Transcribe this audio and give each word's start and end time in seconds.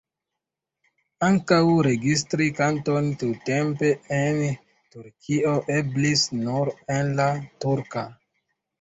Ankaŭ 1.27 1.59
registri 1.87 2.47
kanton 2.61 3.13
tiutempe 3.25 3.93
en 4.23 4.43
Turkio 4.97 5.55
eblis 5.79 6.29
nur 6.43 6.77
en 6.99 7.17
la 7.25 7.33
turka. 7.65 8.11